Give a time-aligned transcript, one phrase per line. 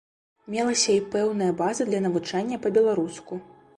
[0.53, 3.33] Мелася і пэўная база для навучання па-беларуску.